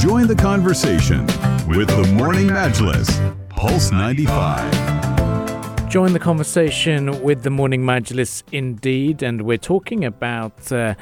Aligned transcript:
Join 0.00 0.28
the 0.28 0.36
conversation 0.36 1.26
with 1.66 1.88
the 1.88 2.08
Morning 2.14 2.46
Majlis, 2.46 3.08
Pulse 3.48 3.90
95. 3.90 5.88
Join 5.88 6.12
the 6.12 6.20
conversation 6.20 7.20
with 7.20 7.42
the 7.42 7.50
Morning 7.50 7.82
Majlis 7.82 8.44
indeed, 8.52 9.24
and 9.24 9.42
we're 9.42 9.58
talking 9.58 10.04
about 10.04 10.70
uh, 10.70 10.94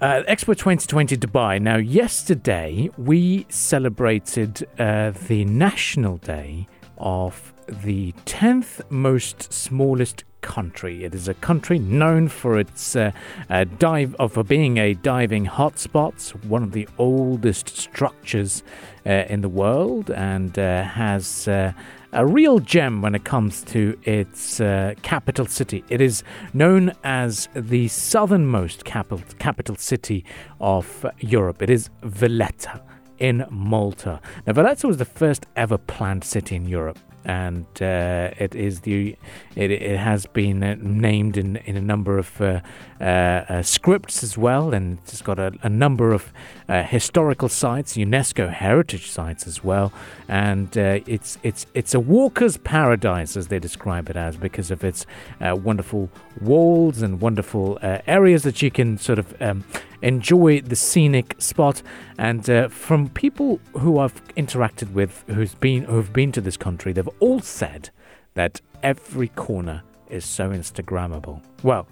uh, 0.00 0.22
Expo 0.26 0.56
2020 0.56 1.18
Dubai. 1.18 1.60
Now, 1.60 1.76
yesterday 1.76 2.88
we 2.96 3.44
celebrated 3.50 4.66
uh, 4.78 5.10
the 5.26 5.44
National 5.44 6.16
Day 6.16 6.68
of 6.96 7.52
the 7.68 8.12
10th 8.24 8.90
most 8.90 9.52
smallest 9.52 10.24
country. 10.40 11.04
It 11.04 11.14
is 11.14 11.28
a 11.28 11.34
country 11.34 11.78
known 11.78 12.28
for 12.28 12.58
its 12.58 12.96
uh, 12.96 13.12
uh, 13.50 13.64
dive, 13.78 14.16
uh, 14.18 14.28
for 14.28 14.44
being 14.44 14.78
a 14.78 14.94
diving 14.94 15.46
hotspot, 15.46 16.34
one 16.44 16.62
of 16.62 16.72
the 16.72 16.88
oldest 16.98 17.76
structures 17.76 18.62
uh, 19.06 19.24
in 19.28 19.40
the 19.40 19.48
world, 19.48 20.10
and 20.10 20.58
uh, 20.58 20.84
has 20.84 21.48
uh, 21.48 21.72
a 22.12 22.26
real 22.26 22.58
gem 22.58 23.02
when 23.02 23.14
it 23.14 23.24
comes 23.24 23.62
to 23.64 23.98
its 24.04 24.60
uh, 24.60 24.94
capital 25.02 25.46
city. 25.46 25.84
It 25.88 26.00
is 26.00 26.22
known 26.54 26.92
as 27.04 27.48
the 27.54 27.88
southernmost 27.88 28.84
capital 28.84 29.24
capital 29.38 29.76
city 29.76 30.24
of 30.60 31.06
Europe. 31.20 31.62
It 31.62 31.70
is 31.70 31.90
Valletta 32.02 32.82
in 33.18 33.44
Malta. 33.50 34.20
Now, 34.46 34.52
Valletta 34.52 34.86
was 34.86 34.96
the 34.96 35.04
first 35.04 35.46
ever 35.56 35.76
planned 35.76 36.24
city 36.24 36.56
in 36.56 36.66
Europe 36.66 36.98
and 37.24 37.66
uh, 37.80 38.30
it 38.38 38.54
is 38.54 38.80
the 38.80 39.16
it, 39.56 39.70
it 39.70 39.98
has 39.98 40.26
been 40.26 40.62
uh, 40.62 40.76
named 40.80 41.36
in 41.36 41.56
in 41.56 41.76
a 41.76 41.80
number 41.80 42.18
of 42.18 42.40
uh, 42.40 42.60
uh, 43.00 43.04
uh 43.04 43.62
scripts 43.62 44.22
as 44.22 44.38
well, 44.38 44.72
and 44.72 44.98
it's 45.04 45.22
got 45.22 45.38
a, 45.38 45.52
a 45.62 45.68
number 45.68 46.12
of 46.12 46.32
uh, 46.68 46.82
historical 46.82 47.48
sites, 47.48 47.94
UNESCO 47.94 48.50
heritage 48.50 49.10
sites 49.10 49.46
as 49.46 49.62
well, 49.64 49.92
and 50.28 50.76
it's 50.76 51.38
it's 51.42 51.66
it's 51.74 51.94
a 51.94 52.00
walker's 52.00 52.56
paradise 52.56 53.36
as 53.36 53.48
they 53.48 53.58
describe 53.58 54.08
it 54.08 54.16
as 54.16 54.36
because 54.36 54.70
of 54.70 54.84
its 54.84 55.06
wonderful 55.40 56.08
walls 56.40 57.02
and 57.02 57.20
wonderful 57.20 57.78
areas 58.06 58.42
that 58.42 58.62
you 58.62 58.70
can 58.70 58.96
sort 58.96 59.18
of 59.18 59.42
um, 59.42 59.64
enjoy 60.02 60.60
the 60.60 60.76
scenic 60.76 61.34
spot. 61.38 61.82
And 62.18 62.48
uh, 62.48 62.68
from 62.68 63.08
people 63.10 63.60
who 63.72 63.98
I've 63.98 64.22
interacted 64.34 64.92
with, 64.92 65.24
who's 65.28 65.54
been 65.54 65.84
who've 65.84 66.12
been 66.12 66.32
to 66.32 66.40
this 66.40 66.56
country, 66.56 66.92
they've 66.92 67.08
all 67.20 67.40
said 67.40 67.90
that 68.34 68.60
every 68.82 69.28
corner 69.28 69.82
is 70.08 70.24
so 70.24 70.50
Instagrammable. 70.50 71.42
Well. 71.62 71.86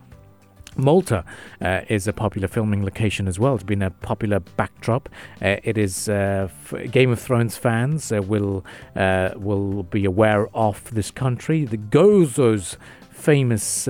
Malta 0.78 1.24
uh, 1.62 1.80
is 1.88 2.06
a 2.06 2.12
popular 2.12 2.48
filming 2.48 2.84
location 2.84 3.26
as 3.28 3.38
well. 3.38 3.54
It's 3.54 3.64
been 3.64 3.80
a 3.80 3.90
popular 3.90 4.40
backdrop. 4.40 5.08
Uh, 5.40 5.56
it 5.64 5.78
is 5.78 6.06
uh, 6.06 6.48
f- 6.50 6.90
Game 6.90 7.10
of 7.10 7.18
Thrones 7.18 7.56
fans 7.56 8.12
uh, 8.12 8.20
will 8.20 8.62
uh, 8.94 9.30
will 9.36 9.84
be 9.84 10.04
aware 10.04 10.54
of 10.54 10.92
this 10.92 11.10
country. 11.10 11.64
The 11.64 11.78
Gozos 11.78 12.76
famous 13.10 13.88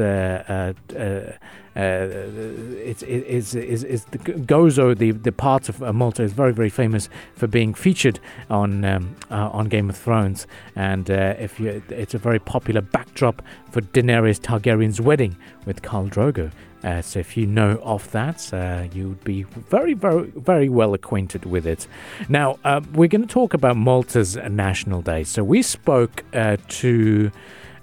uh, 1.76 1.78
uh, 1.78 1.82
uh, 1.82 2.90
uh, 2.90 2.96
the 4.10 4.18
Gozo 4.46 4.96
the 4.96 5.10
the 5.10 5.32
part 5.32 5.68
of 5.68 5.80
Malta 5.94 6.22
is 6.22 6.32
very 6.32 6.52
very 6.52 6.70
famous 6.70 7.08
for 7.34 7.46
being 7.46 7.74
featured 7.74 8.18
on 8.48 8.84
um, 8.84 9.14
uh, 9.30 9.50
on 9.52 9.68
Game 9.68 9.90
of 9.90 9.96
Thrones 9.96 10.46
and 10.74 11.10
uh, 11.10 11.34
if 11.38 11.60
you 11.60 11.82
it's 11.90 12.14
a 12.14 12.18
very 12.18 12.38
popular 12.38 12.80
backdrop 12.80 13.42
for 13.70 13.82
Daenerys 13.82 14.40
Targaryen's 14.40 15.00
wedding 15.00 15.36
with 15.66 15.82
Khal 15.82 16.08
Drogo. 16.08 16.50
Uh, 16.84 17.02
so 17.02 17.18
if 17.18 17.36
you 17.36 17.46
know 17.46 17.80
of 17.82 18.08
that, 18.12 18.52
uh, 18.54 18.86
you 18.92 19.08
would 19.08 19.24
be 19.24 19.42
very, 19.42 19.92
very, 19.92 20.30
very 20.36 20.68
well 20.68 20.94
acquainted 20.94 21.44
with 21.44 21.66
it. 21.66 21.88
Now 22.28 22.58
uh, 22.64 22.80
we're 22.94 23.08
going 23.08 23.26
to 23.26 23.28
talk 23.32 23.54
about 23.54 23.76
Malta's 23.76 24.36
National 24.36 25.02
Day. 25.02 25.24
So 25.24 25.42
we 25.42 25.62
spoke 25.62 26.22
to 26.32 27.32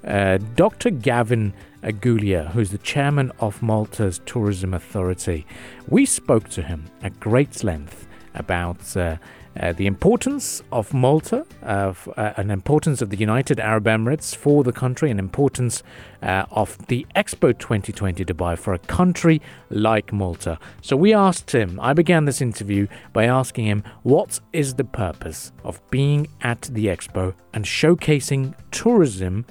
Dr. 0.03 0.89
Gavin 0.89 1.53
Gulia, 1.91 2.49
who's 2.51 2.71
the 2.71 2.77
chairman 2.77 3.31
of 3.39 3.61
Malta's 3.61 4.21
Tourism 4.25 4.73
Authority. 4.73 5.45
We 5.87 6.05
spoke 6.05 6.49
to 6.49 6.61
him 6.61 6.85
at 7.01 7.19
great 7.19 7.63
length 7.63 8.07
about 8.35 8.95
uh, 8.95 9.17
uh, 9.59 9.71
the 9.73 9.85
importance 9.85 10.63
of 10.71 10.93
Malta, 10.93 11.45
uh, 11.61 11.93
uh, 12.17 12.33
an 12.37 12.49
importance 12.49 13.01
of 13.01 13.11
the 13.11 13.17
United 13.17 13.59
Arab 13.59 13.85
Emirates 13.85 14.35
for 14.35 14.63
the 14.63 14.71
country, 14.71 15.11
an 15.11 15.19
importance 15.19 15.83
uh, 16.23 16.45
of 16.49 16.77
the 16.87 17.05
Expo 17.15 17.57
2020 17.57 18.25
Dubai 18.25 18.57
for 18.57 18.73
a 18.73 18.79
country 18.79 19.41
like 19.69 20.11
Malta. 20.11 20.57
So 20.81 20.95
we 20.95 21.13
asked 21.13 21.51
him, 21.51 21.79
I 21.79 21.93
began 21.93 22.25
this 22.25 22.41
interview 22.41 22.87
by 23.11 23.25
asking 23.25 23.65
him, 23.65 23.83
what 24.01 24.39
is 24.53 24.73
the 24.73 24.85
purpose 24.85 25.51
of 25.63 25.79
being 25.91 26.27
at 26.41 26.61
the 26.61 26.87
Expo 26.87 27.35
and 27.53 27.63
showcasing 27.63 28.55
tourism 28.71 29.45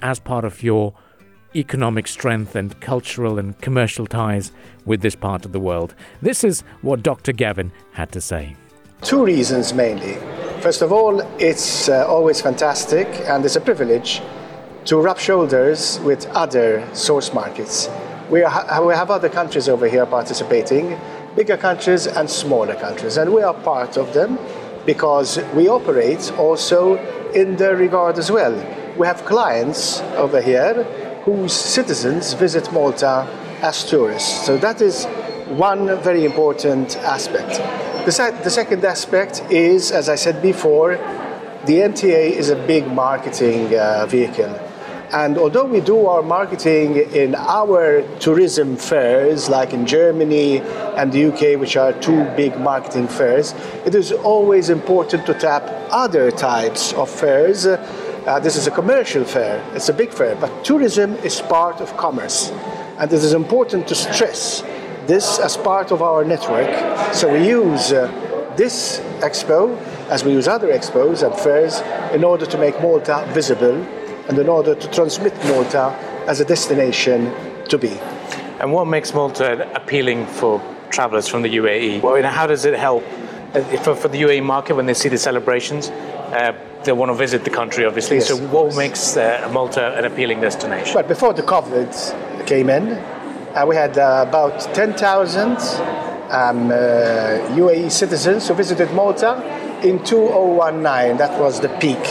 as 0.00 0.18
part 0.18 0.44
of 0.46 0.62
your 0.62 0.94
economic 1.56 2.06
strength 2.06 2.56
and 2.56 2.78
cultural 2.80 3.38
and 3.38 3.60
commercial 3.60 4.06
ties 4.06 4.52
with 4.84 5.00
this 5.00 5.14
part 5.14 5.44
of 5.44 5.52
the 5.52 5.60
world. 5.60 5.94
This 6.20 6.44
is 6.44 6.62
what 6.82 7.02
Dr. 7.02 7.32
Gavin 7.32 7.72
had 7.92 8.12
to 8.12 8.20
say. 8.20 8.56
Two 9.02 9.24
reasons 9.24 9.74
mainly. 9.74 10.14
First 10.60 10.82
of 10.82 10.92
all, 10.92 11.20
it's 11.38 11.88
uh, 11.88 12.06
always 12.06 12.40
fantastic 12.40 13.06
and 13.26 13.44
it's 13.44 13.56
a 13.56 13.60
privilege 13.60 14.22
to 14.86 14.96
rub 14.96 15.18
shoulders 15.18 16.00
with 16.00 16.26
other 16.28 16.86
source 16.94 17.32
markets. 17.32 17.88
We, 18.30 18.40
we 18.40 18.94
have 18.94 19.10
other 19.10 19.28
countries 19.28 19.68
over 19.68 19.86
here 19.88 20.06
participating, 20.06 20.98
bigger 21.36 21.56
countries 21.56 22.06
and 22.06 22.28
smaller 22.28 22.74
countries, 22.74 23.16
and 23.16 23.32
we 23.32 23.42
are 23.42 23.54
part 23.54 23.96
of 23.96 24.12
them 24.14 24.38
because 24.86 25.38
we 25.54 25.68
operate 25.68 26.32
also 26.38 26.96
in 27.32 27.56
their 27.56 27.76
regard 27.76 28.18
as 28.18 28.30
well. 28.30 28.54
We 28.96 29.06
have 29.06 29.24
clients 29.24 30.00
over 30.16 30.40
here 30.40 30.86
whose 31.24 31.52
citizens 31.52 32.34
visit 32.34 32.70
Malta 32.72 33.26
as 33.62 33.84
tourists. 33.84 34.44
So 34.44 34.58
that 34.58 34.82
is 34.82 35.06
one 35.56 35.86
very 36.02 36.24
important 36.24 36.96
aspect. 36.98 37.58
The, 38.04 38.12
se- 38.12 38.42
the 38.44 38.50
second 38.50 38.84
aspect 38.84 39.42
is, 39.50 39.90
as 39.90 40.08
I 40.10 40.16
said 40.16 40.42
before, 40.42 40.96
the 41.64 41.80
MTA 41.80 42.32
is 42.32 42.50
a 42.50 42.56
big 42.66 42.86
marketing 42.88 43.74
uh, 43.74 44.04
vehicle. 44.06 44.54
And 45.12 45.38
although 45.38 45.64
we 45.64 45.80
do 45.80 46.06
our 46.06 46.22
marketing 46.22 46.96
in 46.96 47.34
our 47.36 48.02
tourism 48.18 48.76
fairs, 48.76 49.48
like 49.48 49.72
in 49.72 49.86
Germany 49.86 50.58
and 50.98 51.12
the 51.12 51.26
UK, 51.26 51.58
which 51.60 51.76
are 51.76 51.92
two 51.92 52.24
big 52.36 52.58
marketing 52.58 53.08
fairs, 53.08 53.54
it 53.86 53.94
is 53.94 54.12
always 54.12 54.70
important 54.70 55.24
to 55.26 55.34
tap 55.34 55.62
other 55.90 56.30
types 56.30 56.92
of 56.94 57.08
fairs 57.08 57.64
uh, 58.26 58.40
this 58.40 58.56
is 58.56 58.66
a 58.66 58.70
commercial 58.70 59.24
fair, 59.24 59.62
it's 59.74 59.88
a 59.88 59.92
big 59.92 60.10
fair, 60.10 60.34
but 60.36 60.64
tourism 60.64 61.14
is 61.16 61.40
part 61.42 61.80
of 61.80 61.96
commerce. 61.96 62.50
And 62.98 63.12
it 63.12 63.22
is 63.22 63.32
important 63.32 63.86
to 63.88 63.94
stress 63.94 64.62
this 65.06 65.38
as 65.38 65.56
part 65.56 65.90
of 65.90 66.00
our 66.00 66.24
network. 66.24 67.14
So 67.14 67.32
we 67.32 67.46
use 67.46 67.92
uh, 67.92 68.08
this 68.56 69.00
expo, 69.20 69.76
as 70.08 70.24
we 70.24 70.32
use 70.32 70.48
other 70.48 70.68
expos 70.68 71.22
and 71.26 71.38
fairs, 71.38 71.80
in 72.14 72.24
order 72.24 72.46
to 72.46 72.58
make 72.58 72.80
Malta 72.80 73.28
visible 73.32 73.74
and 74.28 74.38
in 74.38 74.48
order 74.48 74.74
to 74.74 74.90
transmit 74.90 75.34
Malta 75.44 75.90
as 76.26 76.40
a 76.40 76.44
destination 76.44 77.32
to 77.68 77.76
be. 77.76 77.98
And 78.60 78.72
what 78.72 78.86
makes 78.86 79.12
Malta 79.12 79.70
appealing 79.74 80.26
for 80.26 80.62
travelers 80.90 81.28
from 81.28 81.42
the 81.42 81.56
UAE? 81.56 82.00
Well, 82.00 82.16
you 82.16 82.22
know, 82.22 82.30
how 82.30 82.46
does 82.46 82.64
it 82.64 82.74
help 82.74 83.04
for, 83.82 83.94
for 83.94 84.08
the 84.08 84.20
UAE 84.22 84.42
market 84.42 84.74
when 84.74 84.86
they 84.86 84.94
see 84.94 85.08
the 85.08 85.18
celebrations? 85.18 85.88
Uh, 85.88 86.52
they 86.84 86.92
want 86.92 87.10
to 87.10 87.14
visit 87.14 87.44
the 87.44 87.50
country, 87.50 87.84
obviously. 87.84 88.16
Yes, 88.16 88.28
so, 88.28 88.36
what 88.48 88.76
makes 88.76 89.16
uh, 89.16 89.48
Malta 89.52 89.96
an 89.96 90.04
appealing 90.04 90.40
destination? 90.40 90.94
Well, 90.94 91.04
before 91.04 91.32
the 91.32 91.42
COVID 91.42 92.46
came 92.46 92.68
in, 92.68 92.92
uh, 92.92 93.64
we 93.66 93.76
had 93.76 93.96
uh, 93.96 94.24
about 94.28 94.60
10,000 94.74 95.56
um, 96.30 96.68
UAE 96.68 97.86
uh, 97.86 97.88
citizens 97.88 98.48
who 98.48 98.54
visited 98.54 98.92
Malta 98.92 99.40
in 99.82 100.02
2019. 100.04 101.16
That 101.16 101.38
was 101.40 101.60
the 101.60 101.68
peak 101.78 102.02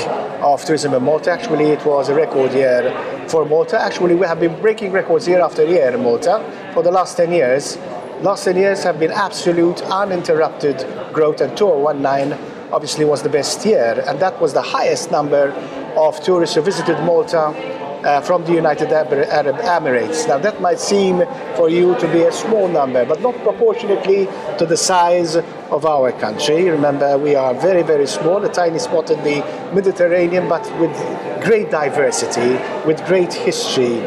of 0.42 0.64
tourism 0.64 0.94
in 0.94 1.04
Malta. 1.04 1.32
Actually, 1.32 1.66
it 1.72 1.86
was 1.86 2.10
a 2.10 2.16
record 2.16 2.54
year 2.54 3.26
for 3.28 3.46
Malta. 3.46 3.80
Actually, 3.80 4.16
we 4.16 4.26
have 4.26 4.40
been 4.40 4.60
breaking 4.62 4.92
records 4.92 5.28
year 5.28 5.42
after 5.42 5.66
year 5.66 5.94
in 5.94 6.02
Malta 6.02 6.44
for 6.74 6.84
the 6.84 6.92
last 6.92 7.18
10 7.18 7.32
years. 7.32 7.78
Last 8.24 8.46
10 8.46 8.56
years 8.56 8.84
have 8.84 9.02
been 9.02 9.12
absolute 9.12 9.82
uninterrupted 9.82 10.78
growth, 11.12 11.42
and 11.42 11.58
2019 11.58 12.40
obviously 12.72 13.04
was 13.04 13.22
the 13.22 13.28
best 13.28 13.66
year, 13.66 14.02
and 14.08 14.18
that 14.22 14.40
was 14.40 14.54
the 14.54 14.62
highest 14.62 15.12
number 15.12 15.52
of 15.98 16.24
tourists 16.24 16.56
who 16.56 16.62
visited 16.62 16.98
Malta 17.04 17.48
uh, 17.48 18.22
from 18.22 18.46
the 18.46 18.54
United 18.54 18.94
Arab 18.94 19.58
Emirates. 19.58 20.26
Now, 20.26 20.38
that 20.38 20.62
might 20.62 20.80
seem 20.80 21.24
for 21.58 21.68
you 21.68 22.00
to 22.00 22.08
be 22.14 22.22
a 22.22 22.32
small 22.32 22.70
number, 22.70 23.04
but 23.04 23.20
not 23.20 23.36
proportionately 23.44 24.30
to 24.58 24.66
the 24.66 24.78
size 24.78 25.36
of 25.36 25.86
our 25.86 26.14
country. 26.14 26.70
Remember, 26.70 27.18
we 27.18 27.36
are 27.36 27.54
very, 27.54 27.84
very 27.84 28.08
small, 28.08 28.42
a 28.46 28.50
tiny 28.50 28.80
spot 28.80 29.12
in 29.12 29.22
the 29.26 29.42
Mediterranean, 29.74 30.48
but 30.48 30.64
with 30.80 30.96
great 31.44 31.70
diversity, 31.70 32.54
with 32.88 33.06
great 33.06 33.34
history. 33.34 34.02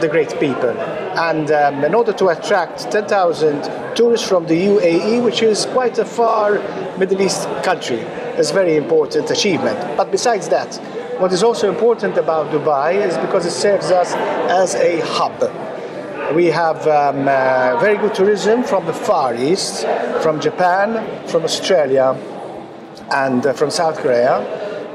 The 0.00 0.08
great 0.08 0.38
people. 0.40 0.70
And 0.70 1.50
um, 1.50 1.84
in 1.84 1.94
order 1.94 2.12
to 2.14 2.28
attract 2.28 2.90
10,000 2.90 3.96
tourists 3.96 4.26
from 4.26 4.46
the 4.46 4.66
UAE, 4.66 5.22
which 5.22 5.42
is 5.42 5.66
quite 5.66 5.98
a 5.98 6.04
far 6.04 6.54
Middle 6.98 7.20
East 7.20 7.46
country, 7.62 7.98
is 8.38 8.50
very 8.50 8.76
important 8.76 9.30
achievement. 9.30 9.78
But 9.96 10.10
besides 10.10 10.48
that, 10.48 10.74
what 11.20 11.32
is 11.32 11.42
also 11.42 11.68
important 11.68 12.16
about 12.16 12.50
Dubai 12.50 13.06
is 13.06 13.16
because 13.18 13.46
it 13.46 13.52
serves 13.52 13.90
us 13.90 14.14
as 14.50 14.74
a 14.74 15.00
hub. 15.00 15.38
We 16.34 16.46
have 16.46 16.86
um, 16.86 17.28
uh, 17.28 17.78
very 17.78 17.98
good 17.98 18.14
tourism 18.14 18.64
from 18.64 18.86
the 18.86 18.94
Far 18.94 19.34
East, 19.34 19.84
from 20.22 20.40
Japan, 20.40 21.28
from 21.28 21.44
Australia, 21.44 22.16
and 23.12 23.44
uh, 23.46 23.52
from 23.52 23.70
South 23.70 23.98
Korea. 23.98 24.40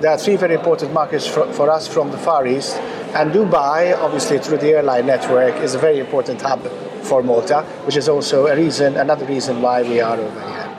There 0.02 0.12
are 0.12 0.18
three 0.18 0.36
very 0.36 0.56
important 0.56 0.94
markets 0.94 1.28
for, 1.28 1.52
for, 1.54 1.70
us 1.70 1.88
from 1.88 2.12
the 2.12 2.18
Far 2.18 2.48
East, 2.48 2.76
and 3.16 3.32
Dubai, 3.32 3.98
obviously 3.98 4.40
through 4.40 4.58
the 4.58 4.70
airline 4.70 5.06
network, 5.06 5.56
is 5.58 5.76
a 5.76 5.80
very 5.80 6.00
important 6.00 6.42
hub 6.42 6.62
for 7.04 7.24
Malta, 7.24 7.64
which 7.86 7.96
is 7.96 8.10
also 8.10 8.48
a 8.48 8.56
reason, 8.56 8.98
another 8.98 9.26
reason 9.26 9.62
why 9.62 9.82
we 9.82 10.00
are 10.02 10.18
over 10.18 10.42
here. 10.42 10.78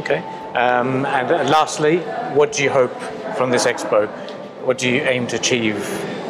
Okay. 0.00 0.18
Um, 0.54 1.06
and 1.06 1.30
uh, 1.30 1.44
lastly, 1.44 1.98
what 2.34 2.52
do 2.52 2.62
you 2.62 2.70
hope 2.70 2.94
from 3.36 3.50
this 3.50 3.66
expo? 3.66 4.08
What 4.64 4.78
do 4.78 4.88
you 4.88 5.00
aim 5.02 5.26
to 5.28 5.36
achieve 5.36 5.78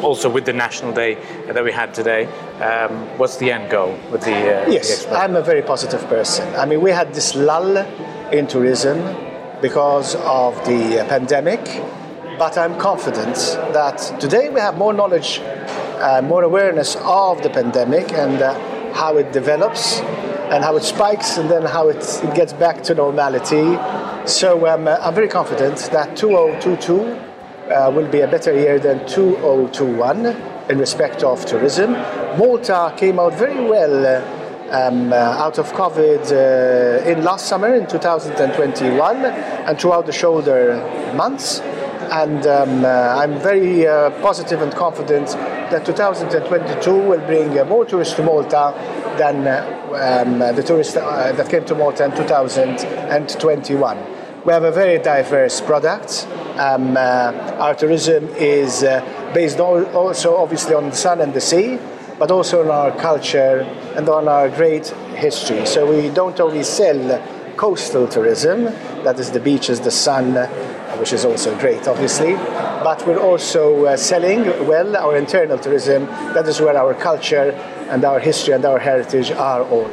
also 0.03 0.29
with 0.29 0.45
the 0.45 0.53
National 0.53 0.93
Day 0.93 1.15
that 1.47 1.63
we 1.63 1.71
had 1.71 1.93
today? 1.93 2.25
Um, 2.61 2.91
what's 3.17 3.37
the 3.37 3.51
end 3.51 3.69
goal 3.69 3.97
with 4.11 4.21
the 4.21 4.65
uh, 4.65 4.69
Yes, 4.69 5.05
the 5.05 5.15
I'm 5.15 5.35
a 5.35 5.41
very 5.41 5.61
positive 5.61 6.05
person. 6.07 6.47
I 6.55 6.65
mean, 6.65 6.81
we 6.81 6.91
had 6.91 7.13
this 7.13 7.35
lull 7.35 7.77
in 8.31 8.47
tourism 8.47 8.97
because 9.61 10.15
of 10.15 10.55
the 10.65 11.05
pandemic, 11.09 11.59
but 12.39 12.57
I'm 12.57 12.77
confident 12.79 13.35
that 13.73 13.97
today 14.17 14.47
we 14.47 14.61
have 14.61 14.77
more 14.77 14.93
knowledge, 14.93 15.41
uh, 15.99 16.21
more 16.23 16.43
awareness 16.43 16.95
of 17.01 17.43
the 17.43 17.49
pandemic 17.49 18.13
and 18.13 18.41
uh, 18.41 18.93
how 18.93 19.17
it 19.17 19.33
develops 19.33 19.99
and 20.49 20.63
how 20.63 20.77
it 20.77 20.83
spikes 20.83 21.37
and 21.37 21.51
then 21.51 21.63
how 21.63 21.89
it, 21.89 21.97
it 22.23 22.33
gets 22.33 22.53
back 22.53 22.81
to 22.83 22.95
normality. 22.95 23.77
So 24.25 24.65
um, 24.67 24.87
I'm 24.87 25.13
very 25.13 25.27
confident 25.27 25.89
that 25.91 26.15
2022 26.15 27.01
uh, 27.69 27.91
will 27.93 28.07
be 28.07 28.21
a 28.21 28.27
better 28.27 28.53
year 28.53 28.79
than 28.79 29.05
2021 29.05 30.25
in 30.69 30.77
respect 30.77 31.23
of 31.23 31.45
tourism. 31.45 31.91
Malta 32.37 32.93
came 32.95 33.19
out 33.19 33.33
very 33.33 33.61
well 33.69 34.05
uh, 34.05 34.39
um, 34.71 35.11
uh, 35.11 35.15
out 35.15 35.57
of 35.57 35.73
COVID 35.73 36.31
uh, 36.31 37.09
in 37.09 37.21
last 37.21 37.47
summer 37.47 37.75
in 37.75 37.85
2021 37.85 39.25
and 39.25 39.79
throughout 39.79 40.05
the 40.05 40.13
shoulder 40.13 40.77
months. 41.15 41.61
And 42.11 42.45
um, 42.47 42.85
uh, 42.85 42.87
I'm 42.87 43.39
very 43.39 43.85
uh, 43.85 44.09
positive 44.21 44.61
and 44.61 44.73
confident 44.73 45.27
that 45.71 45.85
2022 45.85 46.91
will 46.91 47.19
bring 47.27 47.53
more 47.67 47.85
tourists 47.85 48.15
to 48.15 48.23
Malta 48.23 48.73
than 49.17 49.45
um, 49.47 50.39
the 50.55 50.63
tourists 50.63 50.93
that 50.93 51.49
came 51.49 51.65
to 51.65 51.75
Malta 51.75 52.05
in 52.05 52.11
2021. 52.11 53.97
We 54.45 54.53
have 54.53 54.63
a 54.63 54.71
very 54.71 54.97
diverse 54.99 55.59
product. 55.59 56.25
Um, 56.57 56.95
uh, 56.95 56.99
our 57.59 57.75
tourism 57.75 58.29
is 58.29 58.83
uh, 58.83 59.01
based 59.33 59.59
also 59.59 60.37
obviously 60.37 60.75
on 60.75 60.89
the 60.89 60.95
sun 60.95 61.19
and 61.19 61.33
the 61.33 61.41
sea, 61.41 61.77
but 62.17 62.31
also 62.31 62.61
on 62.63 62.71
our 62.71 62.91
culture 62.97 63.59
and 63.95 64.07
on 64.07 64.29
our 64.29 64.49
great 64.49 64.87
history. 65.15 65.65
So 65.65 65.85
we 65.85 66.09
don't 66.09 66.39
only 66.39 66.63
sell 66.63 67.21
coastal 67.57 68.07
tourism, 68.07 68.63
that 69.03 69.19
is 69.19 69.31
the 69.31 69.39
beaches, 69.41 69.81
the 69.81 69.91
sun, 69.91 70.33
which 70.99 71.13
is 71.13 71.25
also 71.25 71.57
great, 71.59 71.87
obviously, 71.87 72.33
but 72.83 73.05
we're 73.07 73.19
also 73.19 73.85
uh, 73.85 73.97
selling 73.97 74.43
well 74.67 74.95
our 74.97 75.15
internal 75.17 75.57
tourism. 75.57 76.05
That 76.35 76.47
is 76.47 76.59
where 76.59 76.77
our 76.77 76.93
culture 76.93 77.51
and 77.89 78.03
our 78.05 78.19
history 78.19 78.53
and 78.53 78.65
our 78.65 78.79
heritage 78.79 79.31
are 79.31 79.63
all. 79.63 79.89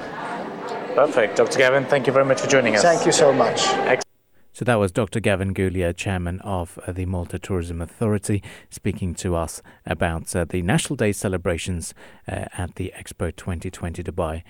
Perfect. 0.94 1.36
Dr. 1.36 1.58
Gavin, 1.58 1.84
thank 1.84 2.06
you 2.06 2.12
very 2.12 2.24
much 2.24 2.40
for 2.40 2.48
joining 2.48 2.74
us. 2.74 2.82
Thank 2.82 3.06
you 3.06 3.12
so 3.12 3.32
much. 3.32 3.60
So 4.56 4.64
that 4.64 4.76
was 4.76 4.90
Dr. 4.90 5.20
Gavin 5.20 5.52
Gulia, 5.52 5.94
chairman 5.94 6.40
of 6.40 6.78
uh, 6.86 6.92
the 6.92 7.04
Malta 7.04 7.38
Tourism 7.38 7.82
Authority, 7.82 8.42
speaking 8.70 9.14
to 9.16 9.36
us 9.36 9.60
about 9.84 10.34
uh, 10.34 10.46
the 10.46 10.62
National 10.62 10.96
Day 10.96 11.12
celebrations 11.12 11.92
uh, 12.26 12.46
at 12.56 12.76
the 12.76 12.90
Expo 12.96 13.36
2020 13.36 14.02
Dubai. 14.02 14.44